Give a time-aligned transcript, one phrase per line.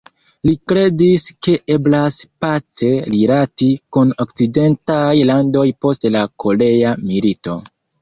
[0.47, 2.17] Li kredis ke eblas
[2.47, 3.69] pace rilati
[3.99, 7.65] kun okcidentaj landoj post la Korea milito.